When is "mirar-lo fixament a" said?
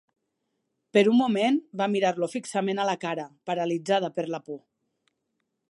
1.97-2.89